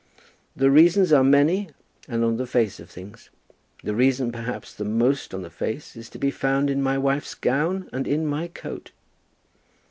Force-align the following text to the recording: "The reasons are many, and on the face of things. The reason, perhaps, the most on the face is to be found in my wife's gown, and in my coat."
"The 0.55 0.71
reasons 0.71 1.13
are 1.13 1.23
many, 1.23 1.69
and 2.07 2.23
on 2.25 2.37
the 2.37 2.47
face 2.47 2.79
of 2.79 2.89
things. 2.89 3.29
The 3.83 3.93
reason, 3.93 4.31
perhaps, 4.31 4.73
the 4.73 4.83
most 4.83 5.31
on 5.31 5.43
the 5.43 5.51
face 5.51 5.95
is 5.95 6.09
to 6.09 6.17
be 6.17 6.31
found 6.31 6.71
in 6.71 6.81
my 6.81 6.97
wife's 6.97 7.35
gown, 7.35 7.87
and 7.93 8.07
in 8.07 8.25
my 8.25 8.47
coat." 8.47 8.89